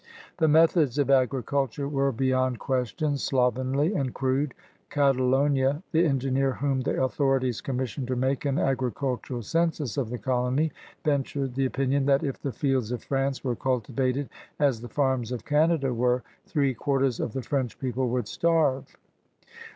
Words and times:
The 0.39 0.47
methods 0.47 0.97
of 0.97 1.11
agriculture 1.11 1.87
were 1.87 2.11
beyond 2.11 2.57
ques 2.57 2.89
tion 2.97 3.17
slovenly 3.19 3.93
and 3.93 4.11
crude. 4.11 4.55
Catalogue, 4.89 5.79
the 5.91 6.05
engineer 6.05 6.53
whom 6.53 6.81
the 6.81 6.99
authorities 7.03 7.61
conmiissioned 7.61 8.07
to 8.07 8.15
make 8.15 8.43
an 8.43 8.57
agricultural 8.57 9.43
census 9.43 9.97
of 9.97 10.09
the 10.09 10.17
colony, 10.17 10.71
ventured 11.05 11.53
the 11.53 11.65
opinion 11.67 12.07
that, 12.07 12.23
if 12.23 12.41
the 12.41 12.51
fields 12.51 12.91
of 12.91 13.03
France 13.03 13.43
were 13.43 13.55
cultivated 13.55 14.27
as 14.57 14.81
the 14.81 14.89
farms 14.89 15.31
of 15.31 15.45
Canada 15.45 15.93
were, 15.93 16.23
three 16.47 16.73
quarters 16.73 17.19
of 17.19 17.33
the 17.33 17.43
French 17.43 17.77
people 17.77 18.09
would 18.09 18.27
starve. 18.27 18.95